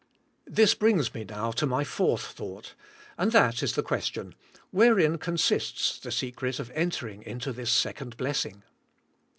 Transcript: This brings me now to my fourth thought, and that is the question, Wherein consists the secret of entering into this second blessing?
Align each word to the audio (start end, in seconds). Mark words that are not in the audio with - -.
This 0.47 0.73
brings 0.73 1.13
me 1.13 1.23
now 1.23 1.51
to 1.51 1.67
my 1.67 1.83
fourth 1.83 2.25
thought, 2.25 2.73
and 3.19 3.31
that 3.33 3.61
is 3.61 3.73
the 3.73 3.83
question, 3.83 4.33
Wherein 4.71 5.19
consists 5.19 5.99
the 5.99 6.11
secret 6.11 6.57
of 6.59 6.71
entering 6.71 7.21
into 7.21 7.53
this 7.53 7.69
second 7.69 8.17
blessing? 8.17 8.63